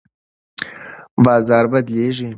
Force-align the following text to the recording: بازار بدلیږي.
بازار 1.25 1.65
بدلیږي. 1.73 2.29